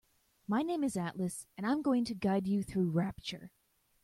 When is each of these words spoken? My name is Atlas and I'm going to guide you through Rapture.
My 0.47 0.63
name 0.63 0.83
is 0.83 0.97
Atlas 0.97 1.45
and 1.55 1.63
I'm 1.63 1.83
going 1.83 2.05
to 2.05 2.15
guide 2.15 2.47
you 2.47 2.63
through 2.63 2.89
Rapture. 2.89 3.51